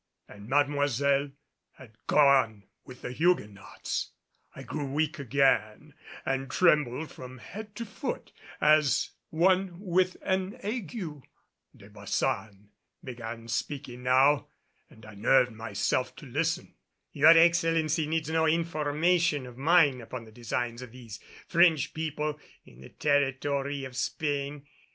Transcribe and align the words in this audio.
And 0.27 0.47
Mademoiselle 0.49 1.29
had 1.73 1.91
gone 2.07 2.63
with 2.85 3.03
the 3.03 3.11
Huguenots! 3.11 4.13
I 4.55 4.63
grew 4.63 4.91
weak 4.91 5.19
again 5.19 5.93
and 6.25 6.49
trembled 6.49 7.11
from 7.11 7.37
head 7.37 7.75
to 7.75 7.85
foot 7.85 8.31
as 8.59 9.11
one 9.29 9.79
with 9.79 10.17
an 10.23 10.55
ague. 10.63 10.97
De 11.77 11.87
Baçan 11.87 12.69
began 13.03 13.47
speaking 13.47 14.01
now 14.01 14.47
and 14.89 15.05
I 15.05 15.13
nerved 15.13 15.51
myself 15.51 16.15
to 16.15 16.25
listen. 16.25 16.73
"Your 17.11 17.37
Excellency 17.37 18.07
needs 18.07 18.27
no 18.31 18.47
information 18.47 19.45
of 19.45 19.55
mine 19.55 20.01
upon 20.01 20.25
the 20.25 20.31
designs 20.31 20.81
of 20.81 20.91
these 20.93 21.19
French 21.47 21.93
people 21.93 22.39
in 22.65 22.81
the 22.81 22.89
territory 22.89 23.85
of 23.85 23.95
Spain. 23.95 24.65